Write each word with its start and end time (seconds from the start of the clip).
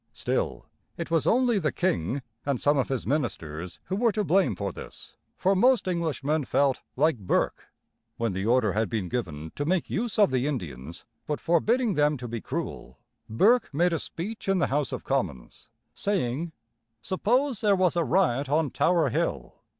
Still, 0.13 0.65
it 0.97 1.11
was 1.11 1.27
only 1.27 1.59
the 1.59 1.71
king 1.71 2.23
and 2.43 2.59
some 2.59 2.75
of 2.75 2.89
his 2.89 3.05
ministers 3.05 3.79
who 3.85 3.95
were 3.95 4.11
to 4.13 4.23
blame 4.23 4.55
for 4.55 4.71
this, 4.71 5.13
for 5.37 5.53
most 5.55 5.87
Englishmen 5.87 6.43
felt 6.43 6.81
like 6.95 7.19
Burke. 7.19 7.67
When 8.17 8.33
the 8.33 8.43
order 8.47 8.73
had 8.73 8.89
been 8.89 9.09
given 9.09 9.51
to 9.53 9.63
make 9.63 9.91
use 9.91 10.17
of 10.17 10.31
the 10.31 10.47
Indians, 10.47 11.05
but 11.27 11.39
forbidding 11.39 11.93
them 11.93 12.17
to 12.17 12.27
be 12.27 12.41
cruel, 12.41 12.97
Burke 13.29 13.71
made 13.71 13.93
a 13.93 13.99
speech 13.99 14.47
in 14.49 14.57
the 14.57 14.65
House 14.73 14.91
of 14.91 15.03
Commons, 15.03 15.67
saying: 15.93 16.51
"Suppose 17.03 17.61
there 17.61 17.75
was 17.75 17.95
a 17.95 18.03
riot 18.03 18.49
on 18.49 18.71
Tower 18.71 19.09
Hill. 19.09 19.53